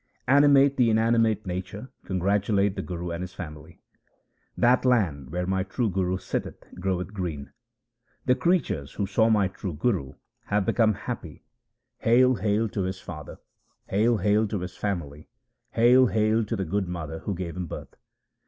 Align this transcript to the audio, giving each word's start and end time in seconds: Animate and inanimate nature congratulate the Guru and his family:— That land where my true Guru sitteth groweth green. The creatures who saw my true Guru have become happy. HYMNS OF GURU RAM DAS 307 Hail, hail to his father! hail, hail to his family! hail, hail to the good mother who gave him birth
Animate 0.27 0.79
and 0.79 0.89
inanimate 0.89 1.45
nature 1.45 1.91
congratulate 2.05 2.75
the 2.75 2.81
Guru 2.81 3.11
and 3.11 3.21
his 3.21 3.35
family:— 3.35 3.83
That 4.67 4.83
land 4.83 5.29
where 5.31 5.45
my 5.45 5.61
true 5.61 5.91
Guru 5.91 6.17
sitteth 6.17 6.63
groweth 6.79 7.13
green. 7.13 7.51
The 8.25 8.33
creatures 8.33 8.93
who 8.93 9.05
saw 9.05 9.29
my 9.29 9.47
true 9.47 9.75
Guru 9.75 10.13
have 10.45 10.65
become 10.65 10.95
happy. 10.95 11.43
HYMNS 11.99 11.99
OF 11.99 12.01
GURU 12.01 12.13
RAM 12.13 12.33
DAS 12.33 12.39
307 12.41 12.45
Hail, 12.47 12.47
hail 12.47 12.69
to 12.69 12.81
his 12.81 12.99
father! 12.99 13.37
hail, 13.89 14.17
hail 14.17 14.47
to 14.47 14.59
his 14.61 14.75
family! 14.75 15.27
hail, 15.73 16.07
hail 16.07 16.43
to 16.45 16.55
the 16.55 16.65
good 16.65 16.87
mother 16.87 17.19
who 17.19 17.35
gave 17.35 17.55
him 17.55 17.67
birth 17.67 17.93